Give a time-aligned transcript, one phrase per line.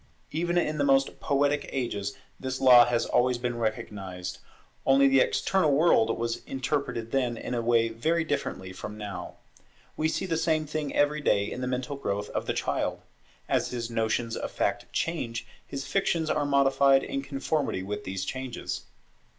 [0.31, 4.39] Even in the most poetic ages this law has always been recognized,
[4.83, 9.35] only the external world was interpreted then in a way very differently from now.
[9.95, 13.01] We see the same thing every day in the mental growth of the child.
[13.47, 18.81] As his notions of fact change, his fictions are modified in conformity with these changes.